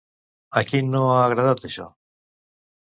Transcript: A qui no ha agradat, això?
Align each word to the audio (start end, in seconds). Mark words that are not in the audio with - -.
A 0.61 0.63
qui 0.71 0.81
no 0.95 1.03
ha 1.11 1.21
agradat, 1.27 1.63
això? 1.71 1.89